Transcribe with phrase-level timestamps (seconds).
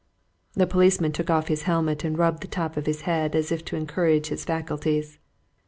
[0.53, 3.63] The policeman took off his helmet and rubbed the top of his head as if
[3.65, 5.19] to encourage his faculties.